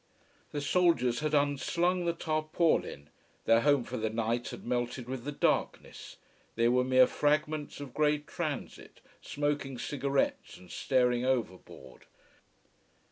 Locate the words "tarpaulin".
2.13-3.11